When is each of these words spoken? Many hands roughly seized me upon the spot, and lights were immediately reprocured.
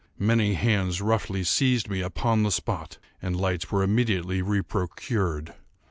Many 0.17 0.55
hands 0.55 0.99
roughly 0.99 1.43
seized 1.43 1.87
me 1.87 2.01
upon 2.01 2.41
the 2.41 2.49
spot, 2.49 2.97
and 3.21 3.39
lights 3.39 3.71
were 3.71 3.83
immediately 3.83 4.41
reprocured. 4.41 5.53